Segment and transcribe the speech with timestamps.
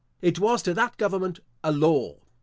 [0.19, 2.21] It was to that government a law.